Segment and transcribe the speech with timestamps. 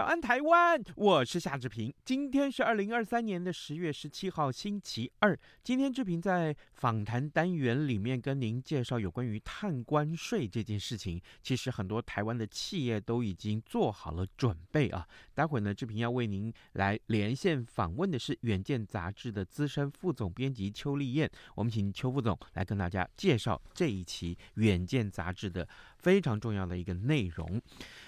[0.00, 0.82] 早安，台湾！
[0.96, 1.92] 我是夏志平。
[2.06, 5.38] 今天是二零二三年的十月十七号，星期二。
[5.62, 11.20] 今天志平在访谈单元里面跟您介绍有关于碳关税这件事情。
[11.42, 15.06] 其实很多台湾的企业都已经做好了准备啊。
[15.34, 21.30] 待会呢，志平要为您来连线访问的是《远见》杂志的资深副总编辑邱丽燕。
[21.54, 25.68] 我们请邱副总来跟大家介绍这一期《远见》杂志的
[26.02, 27.60] 非常重要的一个内容。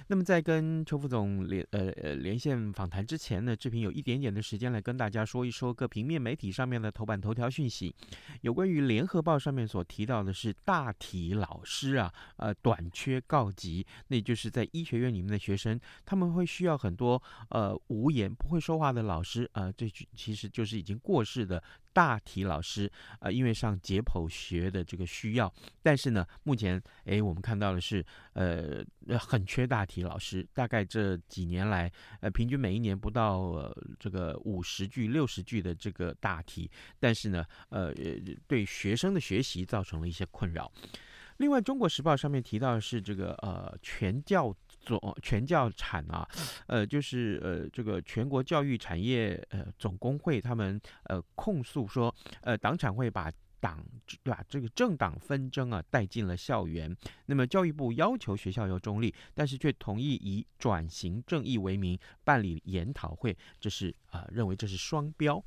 [0.08, 7.94] 那么在跟邱副总连呃呃连线访谈之前呢，志平有一点点的时间来跟大家说一说各平面媒体上面的头版头条讯息。
[8.40, 21.62] 有关于联合报上面所提到的是大体老师啊，呃短缺告急，那就是在医学院里面的学生，他们会需要很多呃无言不会说话的老师啊，呃，这其实就是已经过世的。
[21.92, 28.84] 大体老师啊、呃，因为上解剖学的这个需要，但是呢，目前哎，我们看到的是，呃，
[29.18, 30.46] 很缺大体老师。
[30.52, 31.90] 大概这几年来，
[32.20, 37.92] 呃，平均每一年不到、呃、这个五十句、六十句的这个大题，但是呢，呃，
[38.46, 40.70] 对学生的学习造成了一些困扰。
[41.42, 44.54] 另外，《中国时报》上面提到是这个呃，全教。
[44.84, 46.28] 总全教产啊，
[46.66, 53.30] 呃，就是呃，这个全国教育产业呃总工会他们呃控诉说，呃，党产会把
[53.60, 53.78] 党
[54.24, 56.92] 对吧这个政党纷争啊带进了校园。
[57.26, 65.40] 那么教育部要求学校要中立，但是却同意以转型正义为名办理研讨会，这是啊、呃、认为这是双标。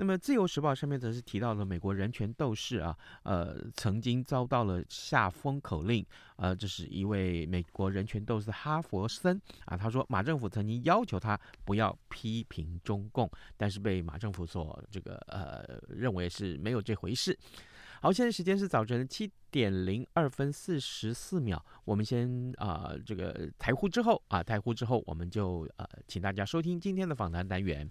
[0.00, 17.36] 那么，《自由时报》上面则是提到了美国人权斗士啊，呃，曾经遭到了下封口令，呃，这是一位美国人权斗士哈佛森啊，他说马政府曾经要求他不要批评中共，但是被马政府所这个呃认为是没有这回事。
[18.00, 27.90] 好，现在时间是早晨七点零二分四十四秒，我们先啊、这个台呼之后啊台呼之后，我们就呃请大家收听今天的访谈单元。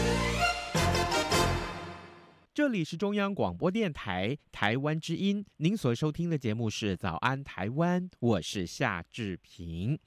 [2.53, 9.97] 这里是中央广播电台台湾之音，您所收听的节目是《早安台湾》，我是夏志平。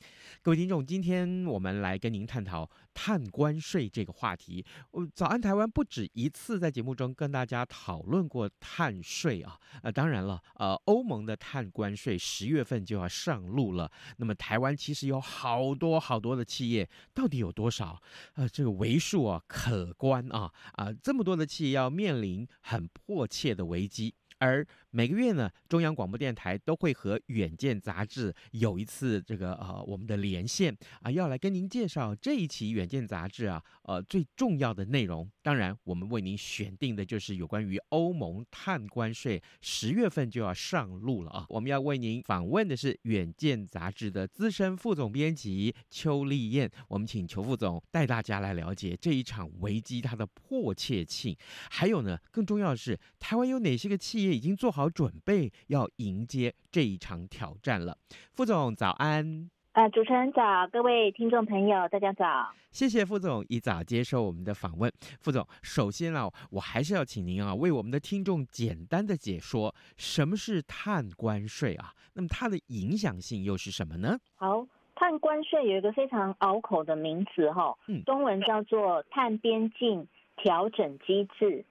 [0.43, 4.65] 各位听众，今天我们来跟您探讨碳关税这个话题。
[4.91, 13.91] 我早安台湾不止一次在节目中跟大家讨论过碳税啊，呃，当然了，呃，欧盟的碳关税十月份就要上路了。
[14.19, 18.01] 那么台湾其实有好多好多的企业，到底有多少？
[18.34, 22.47] 呃，这个为数啊可观啊啊，这么多的企业要面临。
[22.61, 24.15] 很迫切的危机。
[24.44, 35.28] 而每个月呢，中央广播电台都会和《远见》杂志有一次这个呃我们的连线啊，要来跟您介绍这一期《远见》杂志啊呃最重要的内容。
[35.43, 41.47] 当然，我们为您选定的就是有关于欧盟碳关税，十月份就要上路了啊。
[41.49, 51.34] 我们要为您访问的是《远见》杂志的资深副总编辑邱丽燕，我们请邱副总带大家来了解这一场危机它的迫切性，
[51.71, 54.34] 还有呢，更重要的是，台湾有哪些个企业？
[54.34, 57.97] 已经做好准备，要迎接这一场挑战了。
[58.33, 64.92] 副总早安，呃，主持人早，各位听众朋友大家早，谢谢副总一早接受我们的访问。
[65.21, 71.92] 副总，首先啊，我还是要请您啊，为我们的听众简单的解说什么是碳关税啊？
[72.15, 74.19] 那么它的影响性又是什么呢？
[74.36, 81.65] 好，碳关税有一个非常拗口的名词哈，嗯，中文叫做碳边境调整机制，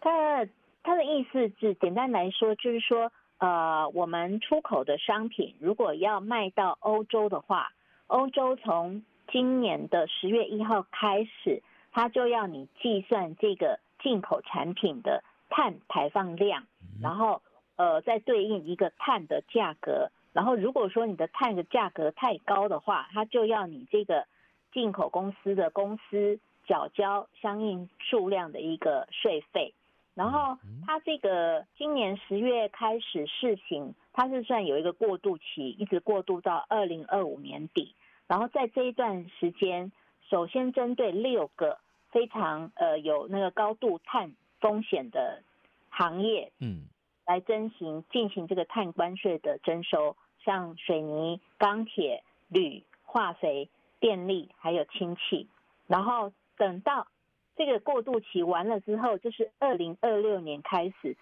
[0.00, 0.46] 它。
[0.84, 7.72] 它的意思是，简单来说，就是说，呃，我们出口的商品如果要卖到欧洲的话，
[8.06, 9.02] 欧洲从
[9.32, 16.64] 今年的十月一号开始，它就要你计算这个进口产品的碳排放量，
[17.02, 17.40] 然后
[17.76, 24.26] 呃再对应一个碳的价格，然后如果说你的碳的价格太高的话，它就要你这个
[24.70, 29.72] 进口公司的公司缴交相应数量的一个税费。
[30.14, 30.56] 然后
[30.86, 37.94] 它这个今年十月开始试行，它是算有一个过渡期，一直过渡到二零二五年底。
[38.26, 39.92] 然后在这一段时间，
[40.30, 41.78] 首先针对六个
[42.10, 45.42] 非常呃有那个高度碳风险的
[45.90, 46.86] 行业，嗯，
[47.26, 53.68] 来征行进行这个碳关税的征收，像水泥、钢铁、铝、化肥、
[54.00, 55.48] 电力还有氢气。
[55.86, 57.08] 然后等到
[57.56, 61.16] 这个过渡期完了之后，就是二零二六年开始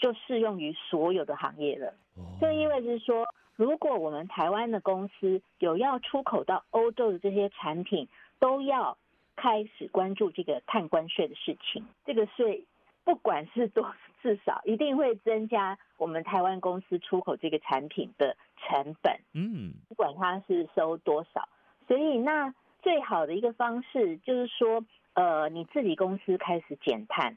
[0.00, 1.94] 就适用于所有的行业了。
[2.40, 3.26] 这意味着说。
[3.54, 8.08] 如果我们台湾的公司有要出口到欧洲的这些产品，
[8.40, 8.96] 都要
[9.36, 11.84] 开始关注这个碳关税的事情。
[12.06, 12.64] 这个税
[13.04, 19.20] 不管是多，至少一定会增加我们台湾公司出口这个产品的成本。
[19.34, 21.46] 嗯，不管它是收多少，
[21.86, 24.82] 所以那最好的一个方式就是说，
[25.14, 27.36] 呃，你自己公司开始减碳，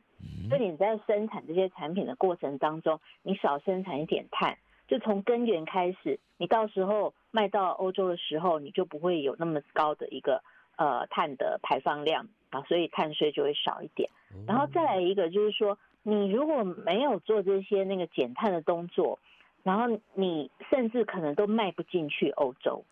[0.49, 4.57] 所以你在生产这些产品的过程当中，你少生产一点碳。
[4.87, 10.43] 就从根源开始，你到时候卖到欧洲的时候，你就不会有那么高的一个
[10.77, 14.09] 呃碳的排放量啊，所以碳税就会少一点。
[14.47, 19.17] 然后再来一个就是说，你如果没有做这些那个减碳的动作，
[19.63, 22.85] 然后你甚至可能都卖不进去欧洲，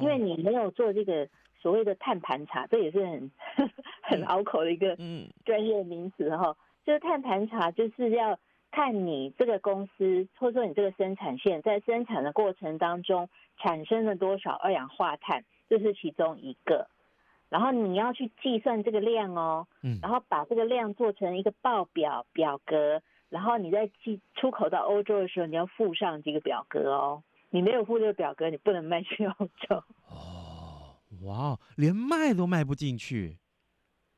[0.00, 1.28] 因为你没有做这个
[1.60, 3.30] 所谓的碳盘查，这也是很
[4.02, 4.96] 很拗口的一个
[5.44, 6.56] 专业名词哈。
[6.84, 8.38] 就是碳盘查就是要。
[8.70, 16.86] 看你这个公司，或者说你这个生产线在生产的过程当中产生了多少二氧化碳，这是其中一个。
[17.48, 23.00] 然后你要去计算这个量哦，嗯，然后把这个量做成一个报表表格，
[23.30, 27.22] 然后你在寄出口到欧洲的时候，你要附上这个表格哦。
[27.48, 29.32] 你没有附这个表格，你不能卖去欧
[29.66, 29.76] 洲。
[30.10, 30.47] 哦，
[31.22, 33.38] 哇，连卖都卖不进去。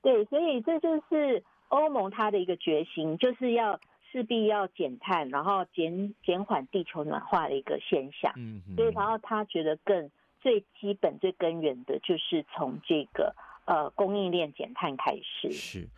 [0.02, 3.78] 对，所以这就是欧盟它的一个决心，就是要。
[4.12, 8.32] 势必要减碳，然后减减缓地球暖化的一个现象。
[8.36, 10.10] 嗯，所以然后他觉得更
[10.40, 13.32] 最基本、最根源的就是从这个。
[13.70, 15.88] 呃，供应链减碳开始是，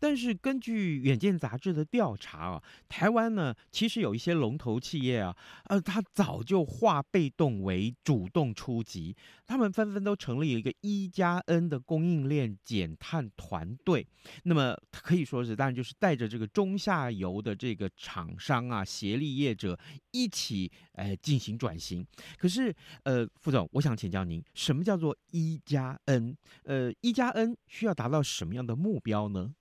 [0.00, 9.14] 但是根据《远见》杂志的调查啊，台湾呢其实有一些龙头企业啊，呃，他早就化被动为主动出击，
[9.46, 14.06] 他们纷纷都成立了一个一加 N 的供应链减碳团队。
[14.44, 19.78] 那么可以说是，当然就是带着这个中下游的这个厂商啊，协力业者
[20.12, 22.04] 一起呃进行转型。
[22.38, 22.74] 可是
[23.04, 26.34] 呃，副总，我想请教您，什么叫做一加 N？
[26.64, 27.18] 呃，一。
[27.18, 29.52] 加 N 需要达到什么样的目标呢？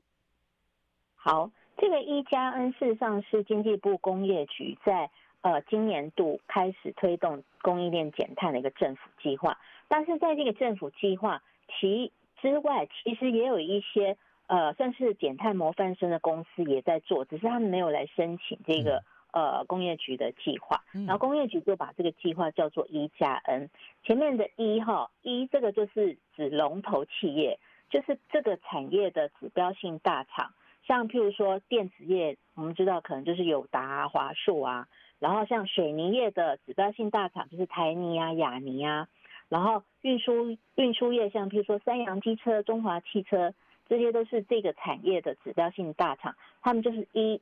[1.15, 5.09] 好，这个一加 N 事实上是经济部工业局在
[5.41, 9.57] 呃今年度开始推动供应链减碳的一个政府计划。
[9.87, 11.41] 但是在这个政府计划
[11.79, 19.03] 其之外，其实也有一些呃算是减碳模范生的公司也在做，只是他们没有来申请这个。
[19.33, 23.69] 嗯呃，工业局的计划，然后工业局就把这个计划叫做一加 N。
[24.03, 30.53] 前面的一哈一，这个就是指龙头企业，就是这个产业的指标性大厂，
[30.87, 34.87] 像譬如说电子业，我们知道可能就是友达啊、华硕啊，
[35.19, 39.07] 然后像水泥业的指标性大厂就是台泥啊、亚泥啊，
[39.49, 43.53] 然后运输运输业像譬如说三洋机车、中华汽车，
[43.89, 47.41] 这些都是这个产业的指标性大厂，他们就是一。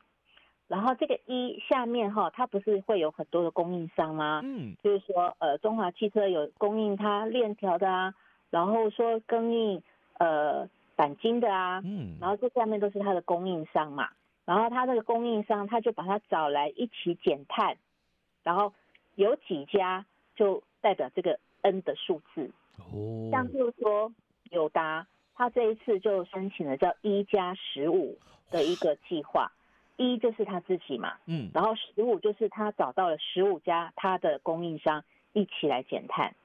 [0.68, 4.42] 然后这个一下面哈，它不是会有很多的供应商吗？
[4.44, 8.14] 嗯，就是说，呃，中华汽车有供应它链条的啊，
[8.50, 9.84] 然后说供应
[10.18, 10.68] 呃
[10.98, 14.10] 钣金的啊，嗯，然后这下面都是它的供应商嘛。
[14.44, 17.78] 然后它这个供应商，他就把它找来一起减碳，
[18.44, 18.74] 然后
[19.16, 20.06] 有几家
[20.36, 22.52] 就代表这个 N 的数字。
[22.78, 24.12] 哦，像就是说
[24.52, 28.18] 友达，他这一次就申请了叫一加十五
[28.52, 29.52] 的一个计划。
[29.98, 36.36] 一就是他自己嘛，嗯，然后十五就是他找到了十五家他的供应商一起来减碳。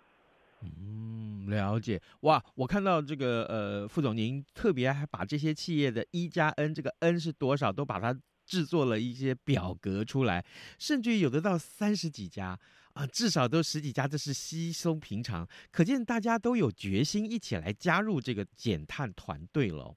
[0.62, 2.42] 嗯，了解哇！
[2.54, 8.14] 我看到这个呃，副总您特别还把这些企业的一加 N 这个 N 是多少都把它
[8.44, 10.44] 制作了一些表格出来，
[10.78, 12.58] 甚至于有的到三十几家
[12.92, 19.96] 啊，至少都十几家，这是稀松平常，可见大家都有决心一起来加入这个减碳团队了。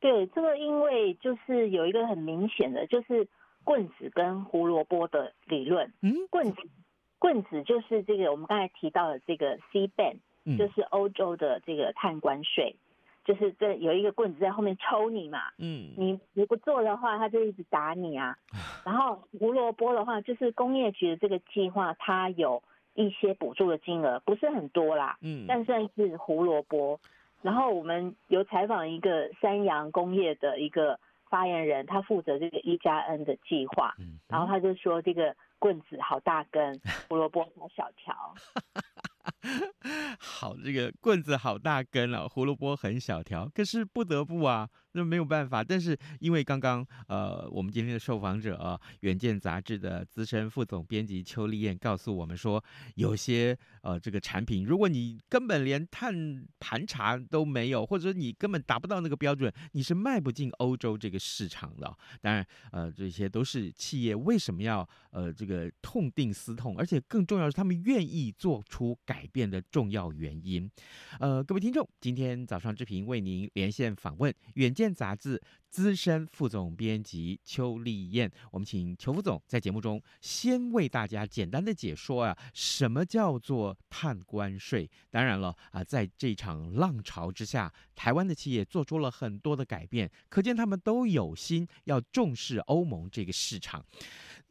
[0.00, 3.28] 对，这个因为就是有一个很明显的，就是
[3.64, 5.92] 棍子跟胡萝卜的理论。
[6.00, 6.62] 嗯，棍子，
[7.18, 10.16] 棍子就是这个我们刚才提到的这个 C ban，
[10.56, 12.76] 就是欧洲的这个碳关税。
[13.22, 18.36] 就是这有一个棍子在后面抽你嘛，嗯，你你不做的话，他就一直打你啊。
[18.84, 22.62] 然后胡萝卜的话，就是工业局的这个计划，它有
[22.94, 26.98] 一些补助的金额，不是很多啦，嗯，但算是胡萝卜。
[27.42, 33.94] 然后我们有采访一个三洋工业的一个发言人，他负责这个一加 N 的计划，
[34.28, 38.34] 然后他就说这个棍子好大根， 胡萝卜好小条。
[40.18, 44.68] 好，这个棍子好大根哦，胡萝卜很小条，可是不得不啊。
[44.92, 48.56] 那没有办法，但是因为刚刚呃，我们今天的受访者，
[49.00, 52.62] 《远见》杂志的资深副总编辑邱丽燕告诉我们说，
[52.94, 61.94] 有些呃这个产品，如果你根本连碳盘查都没有，或者你根本达不到那个标准，你是卖不进欧洲这个市场的。
[62.20, 70.68] 当然，呃，这些都是企业为什么要呃这个痛定思痛，而且更重要是他们愿意做出改变的重要原因。
[71.18, 74.70] 呃，各位听众，今天早上之平为您连线访问远。
[74.72, 84.90] 《远见》杂志资深副总编辑邱丽燕，我们请邱副总在节目中先为大家简单的解说啊，什么叫做碳关税？
[85.10, 93.84] 当然了啊，在这场浪潮之下，台湾的企业做出了很多的改变，可见他们都有心要重视欧盟这个市场。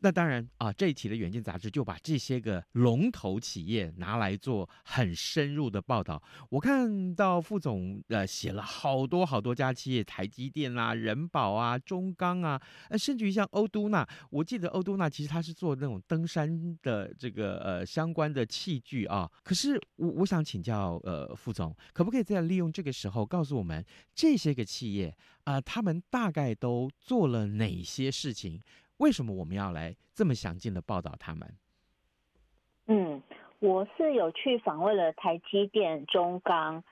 [0.02, 6.22] 那当然啊，这一期的《远见》杂志就把这些个龙头企业拿来做很深入的报道。
[6.50, 19.30] 我看到副总呃写了好多好多家企业，台积电啊、人保啊、中钢啊，呃，甚至于像欧都纳，我记得欧都纳其实它是做那种登山的这个呃相关的器具啊。
[19.44, 25.14] 可是我我想请教呃副总，可不可以再利用这个时候告诉我们这些个企业
[25.44, 28.62] 啊，他们大概都做了哪些事情？
[29.00, 31.58] 为什么我们要来这么详尽的报道他们？
[32.88, 33.22] 嗯，
[33.60, 36.84] 我是有去访问了台积电、中钢、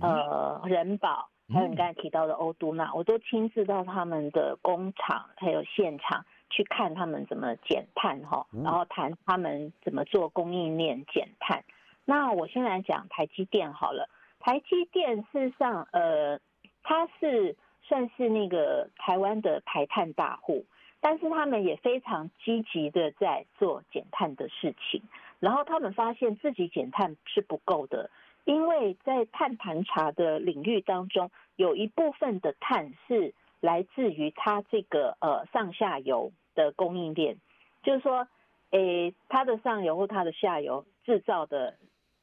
[0.00, 11.60] 呃人保，还有你刚才提到的欧都纳，嗯、我都亲自到他们的工厂还有现场去看他们怎么减碳哈，然后谈他们怎么做供应链减碳。
[11.60, 14.08] 嗯、那我先来讲台积电好了，
[14.38, 16.38] 台积电事实上呃，
[16.82, 20.64] 它是算是那个台湾的排碳大户。
[21.08, 25.00] 但是他们也非常积极的在做减碳的事情，
[25.38, 28.10] 然后他们发现自己减碳是不够的，
[28.44, 37.36] 因为在碳盘查的领域当中，有一部分的碳是来自于它这个呃上下游的供应链，
[37.84, 38.26] 就是说，
[38.70, 41.76] 诶，它的上游或它的下游制造的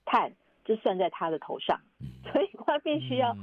[0.03, 0.33] 碳
[0.65, 1.79] 就算在它的头上，
[2.33, 3.33] 所以它必须要。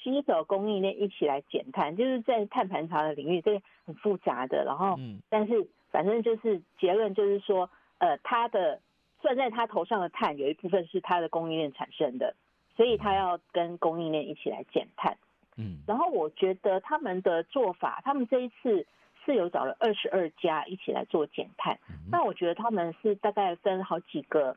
[0.00, 4.64] 携手供应链一起来减碳，就是在碳盘查的领域，这个很复杂的。
[4.64, 4.96] 然后，
[5.28, 8.80] 但是反正就是结论就是说，呃，他的
[9.20, 12.34] 算在他头上的碳有一部分是他的供应链产生的，
[12.76, 15.16] 所以他要跟供应链一起来减碳。
[15.56, 18.86] 嗯，然后我觉得他们的做法，他们这一次
[19.24, 21.78] 是有找了二十二家一起来做减碳，
[22.10, 24.56] 那我觉得他们是大概分好几个。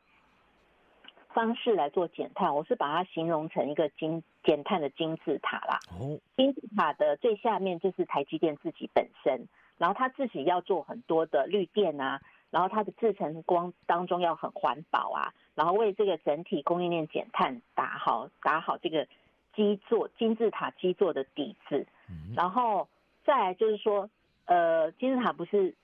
[1.34, 5.78] 方式来做减碳，我是把它形容成一个金减碳的金字塔啦。
[5.98, 9.48] 哦，金字塔的最下面就是台积电自己本身，
[9.78, 12.20] 然后它自己要做很多的绿电啊，
[12.50, 19.06] 然后它的制成光当中要很环保啊，然后为这个整体供应链减碳打好打好这个
[19.54, 21.86] 基座金字塔基座的底子。
[22.36, 22.88] 然后
[23.24, 24.08] 再来就是说，
[24.44, 25.74] 呃，金字塔不是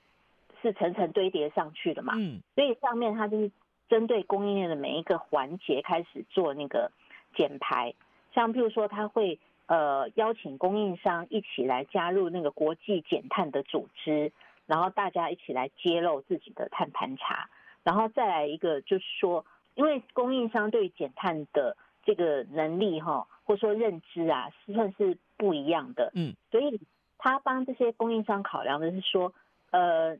[0.60, 2.14] 是层层堆叠上去的嘛？
[2.16, 3.50] 嗯，所以上面它就是。
[3.88, 6.92] 针对供应链的每一个环节开始做那个
[7.34, 7.94] 减排，
[8.34, 14.30] 像譬如说他会呃邀请供应商一起来加入那个国际减碳的组织，
[14.66, 17.48] 然后大家一起来揭露自己的碳盘查，
[17.82, 26.80] 然后再来一个就是说，因为供应商对于减碳的这个能力哈，或者说认知啊，是算是不一样的，嗯，所以
[27.16, 29.32] 他帮这些供应商考量的是说，
[29.70, 30.16] 呃，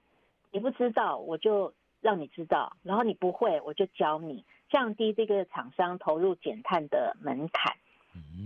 [0.50, 1.72] 你不知道我就。
[2.00, 7.76] 让你知道，然后你不会，我就教你，降低这个厂商投入减碳的门槛。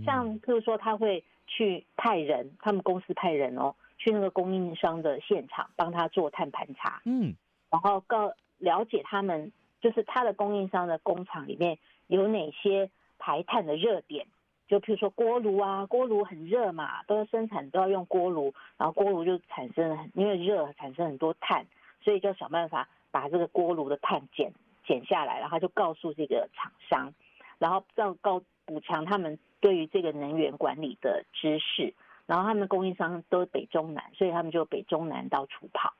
[0.05, 7.01] 像譬如说，他会去派人，他们公司派人哦，去那个供应商的现场帮他做碳盘查。
[7.05, 7.33] 嗯，
[7.69, 14.27] 然后告了解他们，就是他的供应商的工厂里面有哪些排碳的热点，
[14.67, 21.65] 就譬如说锅炉啊，锅炉很热嘛，都要生产都要用锅炉，然后锅炉就产生了因为热产生很多碳，
[22.01, 22.89] 所以就想办法。
[23.13, 24.51] 把这个锅炉的碳减
[24.83, 27.13] 减下来，然后就告诉这个厂商，
[27.59, 31.93] 然后要告补强他们对于这个能源管理的知识，
[32.25, 35.93] 然后他们的供应商都是北中南，所以他们就北中南到处跑，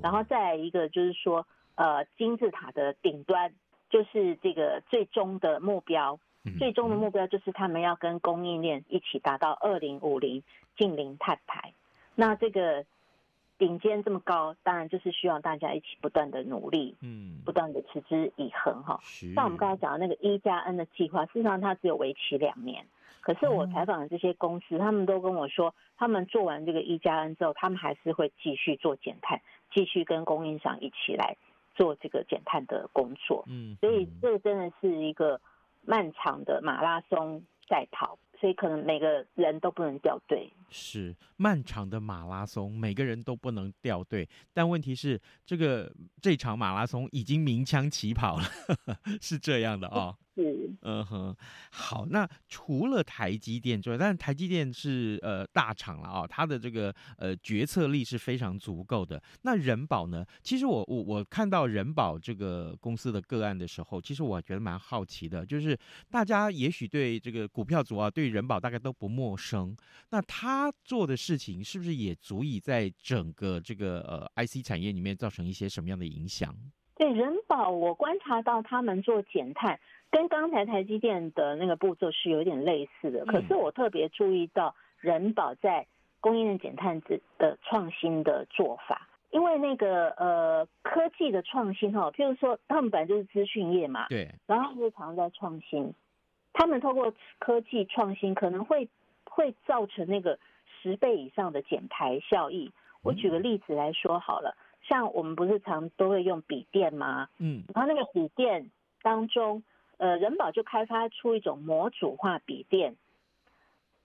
[0.00, 3.52] 然后再来一个就是说，呃，金字塔的顶端
[3.90, 10.42] 就是这个最终的目标，嗯、最终的目标就是他们要跟供应链一起达到二零五零
[10.78, 11.74] 近零碳排。
[12.14, 12.84] 那这个
[13.62, 18.98] 顶尖这么高，当然就是需要大家一起不断的努力，嗯，不断的持之以恒哈。
[19.36, 22.84] 像我们刚才讲的那个一加 N 的计划，事实上它只有为期两年。
[23.20, 29.40] 可是我采访的这些公司，他们都跟我说，他们做完这个一加 N 之后，他们还是会继续做减碳，
[29.72, 31.36] 继续跟供应商一起来
[31.76, 33.44] 做这个减碳的工作。
[33.46, 35.40] 嗯，所以这真的是一个
[35.86, 38.18] 漫长的马拉松赛跑。
[38.42, 44.28] 所以可能每个人都不能掉队，是漫长的马拉松，每个人都不能掉队。
[44.52, 48.44] 但问题是，这个这场马拉松已经鸣枪起跑了，
[49.22, 50.16] 是这样的、哦。
[50.34, 51.36] 是，嗯哼，
[51.70, 52.06] 好。
[52.06, 59.22] 那除了台积电之外，但是台积电是呃大厂了啊、哦，它的这个呃决策力是非常足够的。
[59.42, 60.24] 那人保呢？
[60.42, 65.78] 其实我我我看到人保这个公司的个案的时候，其实我觉得蛮好奇的，就是
[66.10, 69.76] 大家也许对这个股票族啊，对人保大概都不陌生。
[70.10, 76.54] 那他做的事情是不是也足以在整个这个呃 IC 产业里面造成一些什么样的影响？
[76.94, 79.78] 对人保，我观察到他们做减碳。
[80.12, 85.86] 跟刚才台积电的那个步骤是有点类似的，可是我特别注意到人保在
[86.20, 87.00] 供应链减碳
[87.38, 95.94] 的创新的做法，因为那个呃科技的创新哈，譬如说他们本来就是资讯业嘛，对，然后他们就常在创新，
[96.52, 98.90] 他们透过科技创新可能会
[99.24, 100.38] 会造成那个
[100.82, 102.70] 十倍以上的减排效益。
[103.02, 107.28] 我举个例子来说好了，像我们不是常都会用笔电吗？
[107.38, 108.70] 嗯，然后那个笔电
[109.02, 109.62] 当中。
[110.02, 112.96] 呃，人保就开发出一种模组化笔电，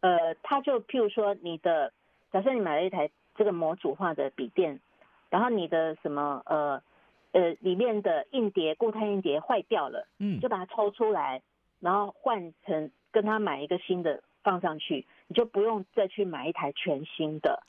[0.02, 1.92] 呃，它就譬如说，你的
[2.32, 4.80] 假设你买了一台这个模组化的笔电，
[5.32, 6.84] 然后你的什么呃
[7.32, 11.42] 呃里面的硬碟固态硬碟坏掉了，嗯，就把它抽出来，
[11.80, 17.64] 然后换成跟他买一个新的放上去，你就不用再去买一台全新的。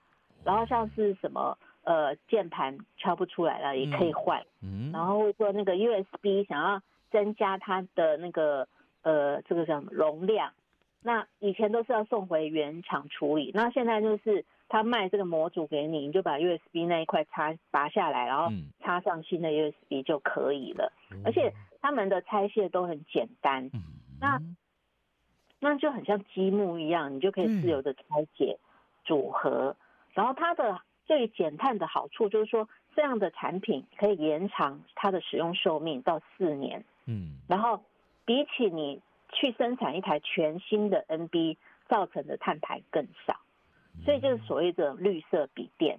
[0.44, 6.82] 然后像是什么呃键盘敲不出来了也可以换，嗯，然后说那个 USB 想要。
[7.10, 8.68] 增加它的那个
[9.02, 10.52] 呃，这个叫什么容量？
[11.00, 20.92] 那以前都是要送回原厂处理，那现在就是他卖这个模组给你，你就把 USB 那一块插拔下来，然后插上新的 USB 就可以了。
[21.12, 23.80] 嗯、而且他们的拆卸都很简单，嗯、
[24.20, 24.40] 那
[25.60, 28.58] 那就很像积木一样，你就可以自由的拆解
[29.04, 29.76] 组合。
[29.78, 36.84] 嗯、然后它的最减碳的好处就是说，这样的产品可以延长它的使用寿命到四年。
[37.08, 37.82] 嗯，然后
[38.24, 39.00] 比起你
[39.32, 41.56] 去生产一台全新的 NB
[41.88, 43.40] 造成的碳排更少，
[44.04, 45.98] 所以就是所谓的绿色笔电。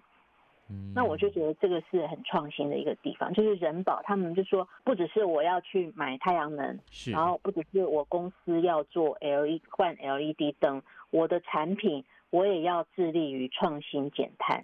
[0.70, 14.64] 嗯，那我就觉得这个是很创新的一个地方，就是人保他们就说，不只是我要去买太阳能，是，然后不只是我公司要做 LED 换 LED 灯，我的产品我也要致力于创新减碳。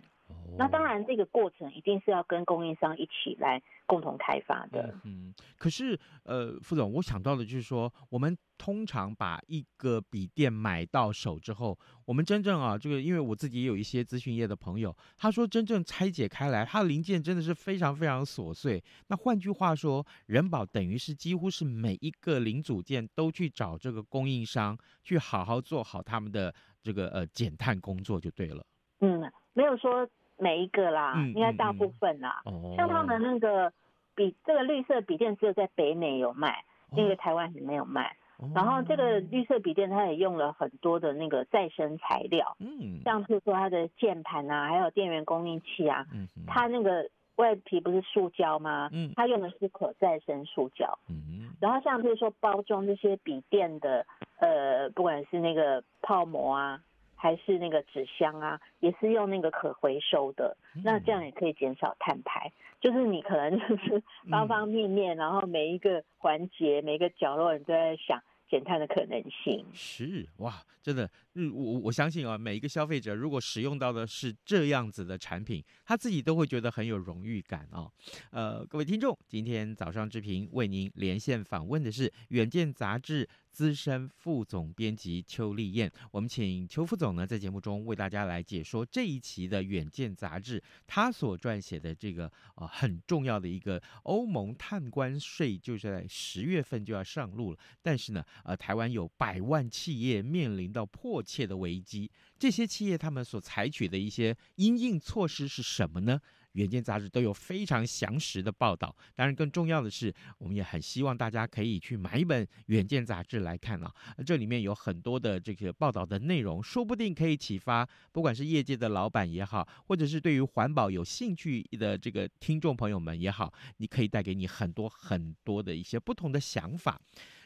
[0.58, 4.94] 那当然，这个过程一定是要跟供应商一起来共同开发的。
[5.04, 18.84] 嗯，可是呃，副总，我想到的就是说，我们通常把一个笔电买到手之后，我们真正啊，这个因为我自己也有一些资讯业的朋友，他说真正拆解开来，它的零件真的是非常非常琐碎。
[19.08, 28.65] 那换句话说，人保等于是几乎是每一个零组件都去找这个供应商，去好好做好他们的这个呃减碳工作就对了。
[29.02, 30.08] 嗯，没有说。
[30.38, 32.43] 每一个啦，应该大部分啦。
[32.76, 33.71] 像他们那个
[34.15, 38.15] 笔，这个绿色笔电只有在北美有卖，因为台湾也没有卖。
[38.38, 48.89] 哦、然后这个绿色笔电它也用了很多的那个再生材料，嗯，像是说它的键盘啊，还有电源供应器啊，嗯，嗯它那个外皮不是塑胶吗？
[48.91, 51.00] 嗯，它用的是可再生塑胶。
[51.08, 54.06] 嗯嗯，然后像比如说包装这些笔电的，
[54.39, 56.82] 呃，不管是那个泡膜啊。
[57.15, 62.51] 还是那个纸箱啊，也是用那个可回收的，那这样也可以减少碳排。
[62.80, 68.21] 就是你可能就是方方面面，然后每一个环节、每一个角落，你都在想。
[68.47, 77.89] 减碳的可能性是哇，真的，嗯，我我相信啊，每一个消费者如果使用到的是这样子的产品，他自己都会觉得很有荣誉感啊。
[78.30, 98.22] 呃，各位听众，今天早上之平为您连线访问的是《远见》杂志资深副总编辑邱丽燕，我们请邱副总呢在节目中为大家来解说这一期的《远见》杂志他所撰写的这个、呃、很重要的一个欧盟碳关税，就是在十月份就要上路了，但是呢。
[98.44, 106.20] 呃，台湾有百万企业面临到迫切的危机，这些企业他们所采取的一些因应措施是什么呢？
[106.56, 108.94] 远见杂志都有非常详实的报道。
[109.15, 113.94] 当然，更重要的是，我们也很希望大家可以去买一本远见杂志来看啊。
[114.26, 127.00] 这里面有很多的这个报道的内容，说不定可以启发，不管是业界的老板也好，或者是对于环保有兴趣的这个听众朋友们也好，你可以带给你很多很多的一些不同的想法。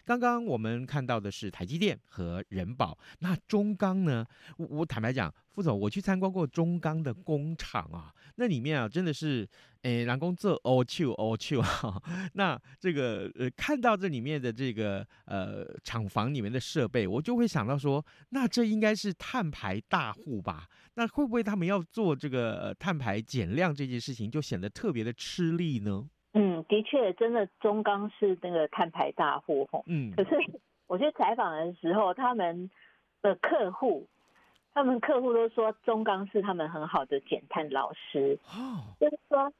[0.05, 4.25] 刚刚我们看到的是台积电和人保，那中钢呢？
[4.57, 9.47] 我我坦白讲，副总，我去参观过中钢的工厂啊，那里面啊真的是，
[9.83, 12.01] 诶，人工做哦秋哦秋哈。
[12.33, 20.67] 那这个呃，看到这里面的这个呃厂房里面的设备，我就会想到说，那这应该是碳排大户吧？
[20.95, 26.09] 那会不会他们要做这个呃碳排减量这件事情，就显得特别的吃力呢？
[26.59, 29.83] 嗯，的确，真的中钢是那个碳排大户吼。
[29.87, 30.37] 嗯，可是
[30.87, 32.69] 我去采访的时候，他们
[33.21, 34.07] 的客户，
[34.73, 38.37] 他们客户都说中钢是他们很好的减碳老师。
[38.45, 39.51] 哦， 就是说，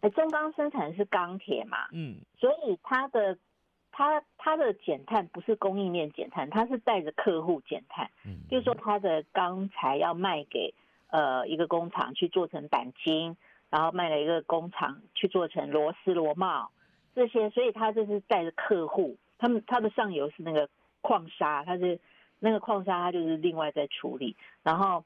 [0.00, 3.38] 哎，中钢生产的是钢铁嘛，嗯，所以它的
[3.90, 8.10] 他他的减碳不是供应链减碳，它是带着客户减碳。
[8.26, 10.74] 嗯，就是说它的钢材要卖给
[11.08, 13.36] 呃一个工厂去做成钣金。
[13.74, 16.70] 然后卖了一个工厂去做成螺丝螺帽
[17.12, 20.68] 这些，所以他就是带着客户，他们他的上游是那个
[21.00, 21.98] 矿砂，他是
[22.38, 24.36] 那个矿砂，他就是另外在处理。
[24.62, 25.04] 然后，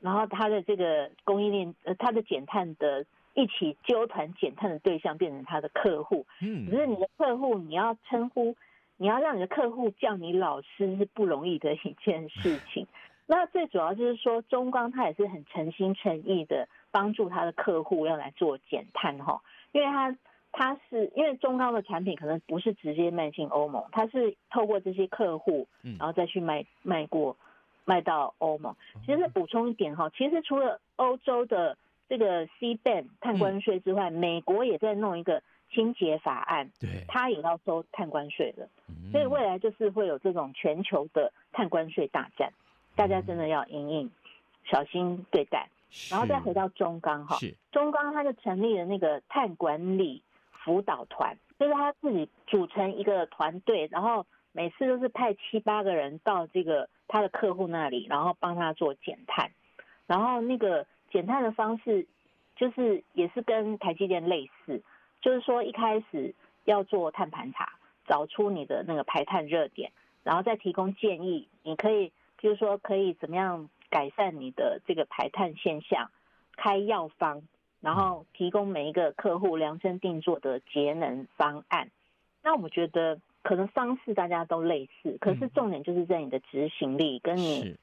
[0.00, 6.24] 然后他的这个供应链，呃，他的减碳的一起纠团减碳的对象变成他的客户。
[6.40, 8.56] 嗯，可是你的客户，你要称呼，
[8.96, 12.86] 你要让你的客户叫你老师是不容易的一件事情。
[13.26, 16.68] 那最主要就是说，中钢他也是很诚心诚意的。
[16.92, 20.16] 帮助他的客户要来做减碳哈，因为他
[20.50, 27.36] 他是因为中钢的产品可能不是直接卖进欧盟，他是透过这些客户，然后再去卖卖过
[27.84, 28.74] 卖到欧盟。
[29.04, 31.76] 其实补充一点哈，其实除了欧洲的
[32.08, 38.66] 这个 C ban 碳关税之外，美国也在弄一个清洁法案，对，他也要收碳关税的，
[39.12, 42.50] 所以未来就是会有这种全球的碳关税大战，
[42.96, 44.10] 大家真的要因应
[44.64, 45.68] 小心对待。
[46.10, 47.38] 然后再回到中钢哈，
[47.70, 59.52] 中钢他就成立了那个碳管理辅导团，就是他自己组成一个团队，然后每次都是派七八个人到这个他的客户那里，然后帮他做减碳。
[60.06, 62.06] 然后那个减碳的方式，
[62.56, 64.82] 就是也是跟台积电类似，
[65.22, 67.72] 就是说一开始要做碳盘查，
[68.06, 69.92] 找出你的那个排碳热点，
[70.24, 73.68] 然后再提供建议，你可以，譬如说可以怎么样。
[73.88, 76.10] 改善你的这个排碳现象，
[76.56, 77.40] 开药方，
[77.80, 81.88] 然后提供每一个客户量身定做的节能方案。
[82.42, 87.76] 那我觉得可能方式大家都类似，可是重点就是在你的执行力跟你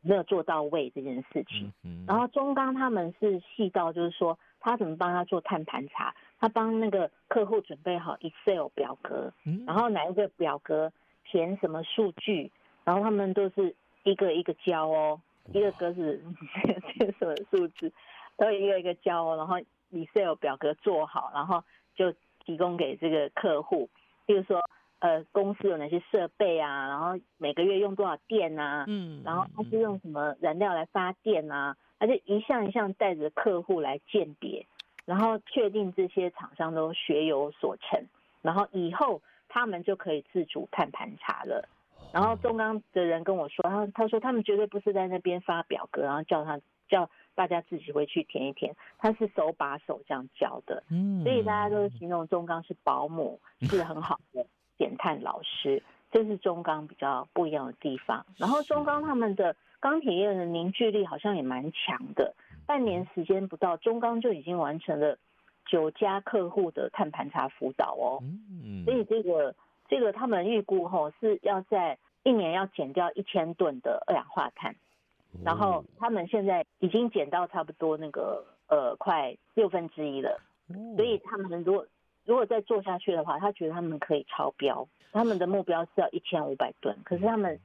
[0.00, 1.70] 没有做到位这件事情。
[2.06, 9.30] 然后中钢他们是细到就是说，他怎么帮他做碳盘查，他帮那个客户准备好 Excel 表格，
[9.66, 10.90] 然后哪一个表格
[11.24, 12.50] 填什么数据，
[12.82, 15.20] 然后他们都是一个一个教哦。
[15.52, 16.22] 一个格子，
[16.96, 17.90] 这个什么数字，
[18.36, 19.56] 都一个一个教哦，然后
[19.90, 21.64] Excel 表格做好，然后
[21.96, 22.12] 就
[22.44, 23.88] 提供给这个客户。
[24.26, 24.60] 比如说，
[25.00, 34.64] 呃，公司有哪些设备啊，然后每个月用多少电啊，嗯，然后他是用什么燃料来发电啊，他就一项一项带着客户来鉴别，
[35.04, 38.04] 然后确定这些厂商都学有所成，
[38.42, 41.66] 然后以后他们就可以自主碳盘查了。
[42.12, 50.82] 然后中钢的人跟我说，他他说他们绝对不是在那边发表格，然后叫他叫大家自己回去填一填，他是手把手这样教的。
[50.90, 54.44] 嗯，所以大家都形容中钢是保姆， 是很好的
[54.76, 58.26] 减碳老师，这是中钢比较不一样的地方。
[58.36, 62.34] 然后中钢他们的钢铁业的凝聚力好像也蛮强的，
[62.66, 65.16] 半年时间不到，中钢就已经完成了
[65.66, 68.18] 九家客户的碳盘查辅导哦。
[68.22, 69.54] 嗯，所以这个。
[69.90, 74.74] 这个他们预估吼是要在一年要减掉一千吨的二氧化碳，
[75.44, 80.40] 然后他们现在已经减到差不多那个呃快六分之一了，
[80.96, 81.84] 所以他们如果
[82.24, 87.58] 如果再做下去的话，他觉得他们可以超标，他们的目标是要一千五百吨，可是他们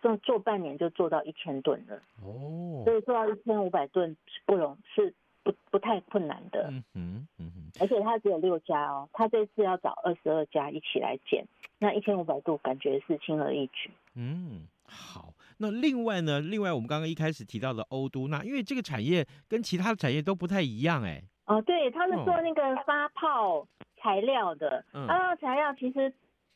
[0.00, 5.12] 做做半年就做到一千吨了，哦，所以做到一千五百吨是不容是。
[5.44, 7.43] 不不太困难的，嗯嗯嗯，
[7.80, 11.44] 而且他只有六家哦，他这次要找二十二家一起来建，
[11.78, 13.90] 那一千五百度感觉是轻而易举。
[14.14, 21.20] 嗯，好，那另外呢，另外我们刚刚一开始提到的欧都，那因为这个产业跟其他的产业都不太一样哎。
[21.46, 23.66] 哦，对，他是做那个发泡
[24.00, 26.12] 材料的，发泡材料其实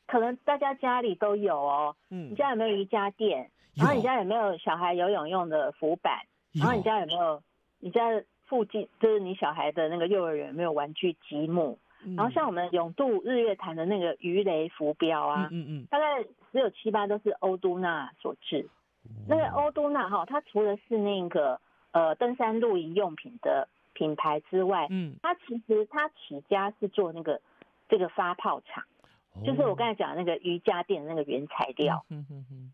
[0.06, 1.96] 可能大家家里都有哦。
[2.10, 3.50] 嗯，你家有没有瑜伽垫？
[3.74, 6.20] 然后你家有没有小孩游泳用的浮板？
[6.52, 7.42] 然后你家有没有？
[7.80, 8.02] 你家？
[8.48, 11.78] 附近就是你小孩的那个幼儿园有没有玩具积木。
[12.04, 15.86] 嗯、然后像我们永渡日月潭的那个鱼雷浮标啊，嗯嗯，嗯。
[15.90, 18.68] 大概只有七八都是欧都纳所制。
[19.04, 27.40] 嗯、那个欧都纳哈，它除了是那个呃登山露营用品的品牌之外，嗯，它其实它起家是做那个
[27.88, 28.84] 这个发泡厂，
[29.32, 32.72] 哦、就是我刚才讲的那个瑜伽垫那个原材料，嗯哼哼，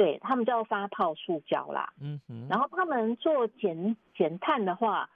[0.00, 5.10] 对他们叫发泡塑胶啦，嗯哼，然后他们做减减碳的话。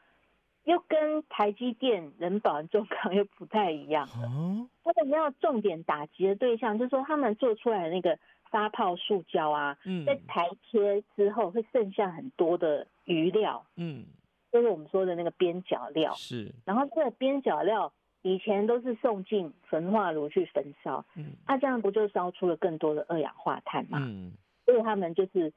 [0.64, 4.08] 又跟台积电、仁宝、中钢 又不太一样。
[4.16, 8.18] 哦，他们要重点打击的对象，就是说他们做出来的那个
[8.50, 14.06] 发泡塑胶啊，嗯，在裁切之后会剩下很多的余料，嗯，
[14.50, 16.14] 就是我们说的那个边角料。
[16.14, 16.50] 是。
[16.64, 17.92] 然后这个边角料
[18.22, 23.98] 以前都是送进焚化炉去焚烧，嗯，那、啊、这样不就烧出了更多的二氧化碳吗？
[24.00, 24.32] 嗯。
[24.64, 25.52] 所以他们就是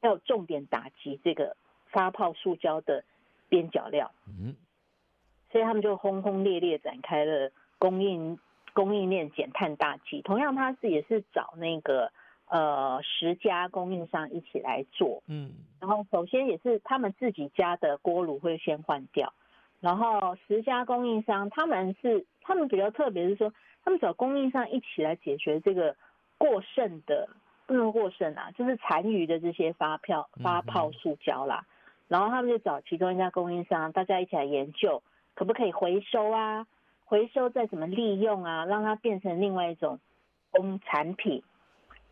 [0.00, 1.56] 要重点打击这个
[1.90, 3.04] 发泡塑胶的。
[3.50, 4.54] 边角料，嗯，
[5.50, 8.38] 所以他们就轰轰烈烈展开了供应
[8.72, 10.22] 供应链减碳大计。
[10.22, 12.12] 同样，他是也是找那个
[12.46, 19.34] 呃十家供应商一起来做，嗯，然后首先也是他们自己家的锅炉会先换掉，
[19.80, 25.96] 然后十家供应商他们是他们比较特别是说，他们找供应商一起来解决这个
[26.38, 27.28] 过剩的，
[27.70, 31.64] 不能过剩啊，就是残余的这些发票发泡塑胶啦。
[31.64, 31.70] 嗯
[32.10, 35.00] 然后他们就找其中一家供应商，大家一起来研究，
[35.36, 36.66] 可不可以回收啊？
[37.04, 38.64] 回收再怎么利用啊？
[38.64, 40.00] 让它变成另外一种
[40.50, 41.44] 工产品。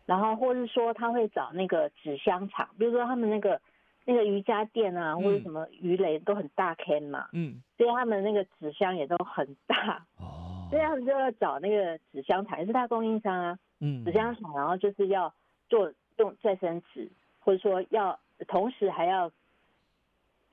[0.05, 3.59] 然后或是说他会找那个纸箱厂，比如说他们那个
[4.05, 10.05] 那个瑜伽垫啊，或者什么鱼雷都很大 can 嘛，嗯，所以他们那个纸箱也都很大。
[10.21, 15.33] 哦，所以他们就要找那个纸箱厂，也是他供应商啊，嗯，纸箱厂，然后就是要
[15.69, 19.31] 做用再生纸，或者说要同时还要。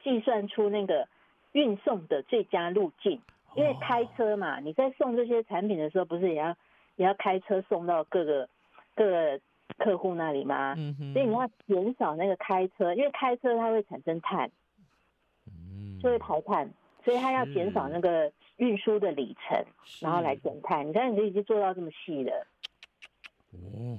[0.04, 1.08] 计算出那个
[1.50, 3.20] 运送的最佳路径，
[3.56, 6.56] 因为开车嘛，你在送这些产品的时候，不是也要
[6.94, 8.48] 也要开车送到各个
[8.94, 9.40] 各个
[9.78, 10.74] 客户那里吗？
[10.78, 11.12] 嗯哼。
[11.12, 14.48] 所以你要减少那个开车，因为开车它会产生碳，
[15.48, 16.70] 嗯，就会排碳，
[17.04, 19.64] 所以它要减少那个运输的里程，
[20.00, 20.86] 然后来减碳。
[20.86, 22.46] 你看，你就已经做到这么细了。
[23.50, 23.98] 哦，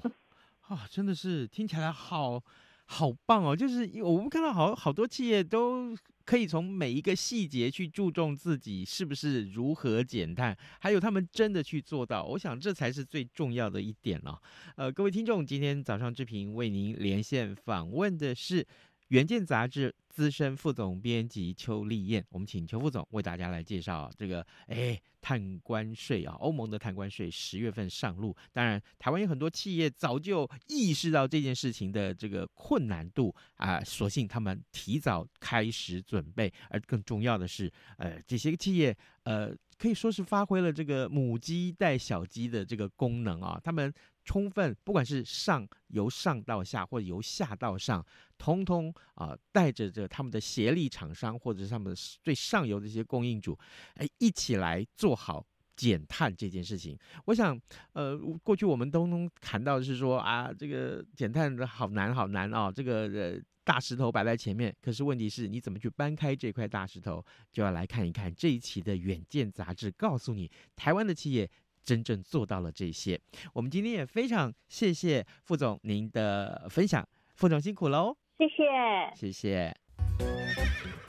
[0.68, 2.44] 啊，真的是听起来好。
[2.90, 3.54] 好棒哦！
[3.54, 12.24] 就是我们看到好好多企业都可以从每一个细节去注重自己是不是如何减碳，还有他们真的去做到。
[12.24, 14.42] 我想这才是最重要的一点了。
[14.78, 18.64] 呃，各位听众，今天早上志平为您连线访问的是。
[19.10, 28.36] 《远见》杂志资深副总编辑邱丽燕，我们请邱副总为大家来介绍这个，哎，碳关税啊，欧盟的碳关税十月份上路。
[28.52, 36.52] 当然，台湾有很多企业早就意识到这件事情的这个困难度啊，所幸他们提早开始准备。
[36.70, 38.94] 而更重要的是，呃，这些企业
[39.24, 43.94] 呃可以说是发挥了这个母鸡带小鸡的这个功能啊，他们。
[44.28, 48.06] 充分，不管是上由上到下，或者由下到上，
[48.38, 53.58] 通通啊、带着着他们的协力厂商，或者是他们最上游的一些供应主，
[53.96, 55.46] 哎，一起来做好
[55.78, 57.00] 减碳这件事情。
[57.24, 57.58] 我想，
[57.94, 64.76] 呃，过去我们都能谈到的是说啊，这个减碳的好难好难啊，这个呃大石头摆在前面。
[64.82, 71.50] 可是问题是你怎么去搬开这块大石头，就要来看一看这一期的《远见》杂志，告诉你台湾的企业。
[71.88, 73.18] 真正做到了这些，
[73.54, 79.74] 我们今天也非常谢谢副总您的分享，副总辛苦喽，谢谢，谢谢。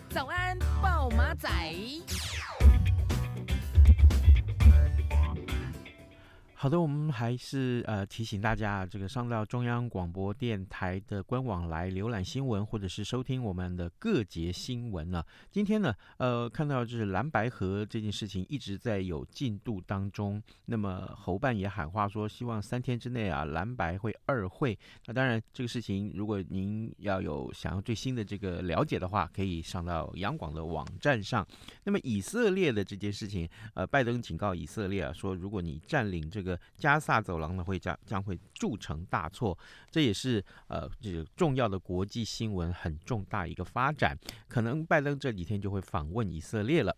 [0.09, 1.49] 早安，暴马仔。
[6.61, 15.23] 好的，我们还是呃提醒大家，这个上到中央广播电台的官网来浏览新闻，或者是收听我们的各节新闻呢。
[15.53, 20.43] 今天呢，呃，看到就是蓝白河这件事情一直在有进度当中。
[20.65, 24.77] 那么侯办也喊话说，希望三天之内啊，蓝白会二会。
[25.07, 31.47] 那当然，这个事情如果您要有想要最新的这个了解的话，可以上到央广的网站上。
[31.85, 36.48] 那么以色列的这件事情，呃，拜登警告以色列啊，说如果你占领这个。
[36.77, 39.59] 加萨走廊呢，会将将会铸成大错，
[39.91, 44.17] 这也是呃这个重要的国际新闻，很重大一个发展。
[44.47, 46.95] 可能拜登这几天就会访问以色列了。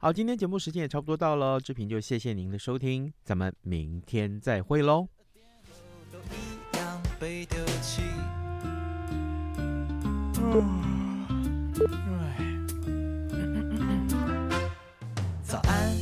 [0.00, 5.08] 好，今天节目时间也差不多到了，志平就谢谢您的收听，咱们明天再会喽。
[15.42, 15.92] 早安，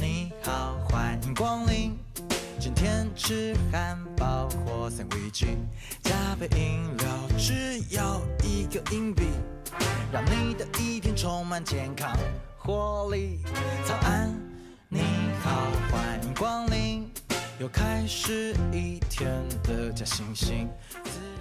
[0.00, 2.05] 你好，欢迎光临。
[2.66, 5.46] 今天吃汉堡或三文治，
[6.02, 9.22] 加杯饮料，只要一个硬币。
[10.12, 12.10] 让你的一天充满健康
[12.58, 13.38] 活力。
[13.84, 14.34] 早安，
[14.88, 15.00] 你
[15.44, 17.08] 好，欢迎光临，
[17.60, 19.30] 又开始一天
[19.62, 20.66] 的假惺惺。